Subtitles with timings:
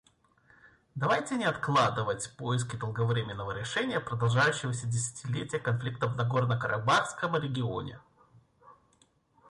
[0.95, 7.99] Давайте не откладывать поиски долговременного решения продолжающегося десятилетия конфликта в Нагорно-Карабахском регионе.